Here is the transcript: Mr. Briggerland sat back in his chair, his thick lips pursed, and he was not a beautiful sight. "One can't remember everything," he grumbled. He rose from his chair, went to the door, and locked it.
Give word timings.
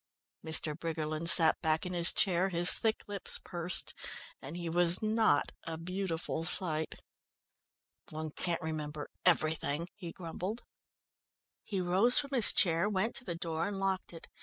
Mr. 0.43 0.75
Briggerland 0.75 1.29
sat 1.29 1.61
back 1.61 1.85
in 1.85 1.93
his 1.93 2.11
chair, 2.11 2.49
his 2.49 2.73
thick 2.73 3.03
lips 3.05 3.37
pursed, 3.37 3.93
and 4.41 4.57
he 4.57 4.67
was 4.67 4.99
not 4.99 5.51
a 5.65 5.77
beautiful 5.77 6.43
sight. 6.43 6.95
"One 8.09 8.31
can't 8.31 8.63
remember 8.63 9.11
everything," 9.27 9.89
he 9.93 10.11
grumbled. 10.11 10.63
He 11.63 11.81
rose 11.81 12.17
from 12.17 12.31
his 12.33 12.51
chair, 12.51 12.89
went 12.89 13.13
to 13.17 13.25
the 13.25 13.35
door, 13.35 13.67
and 13.67 13.77
locked 13.79 14.11
it. 14.11 14.27